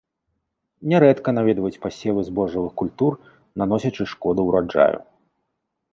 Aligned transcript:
Нярэдка 0.93 1.29
наведваюць 1.39 1.79
пасевы 1.83 2.21
збожжавых 2.29 2.73
культур, 2.83 3.11
наносячы 3.63 4.03
шкоду 4.15 4.41
ўраджаю. 4.51 4.99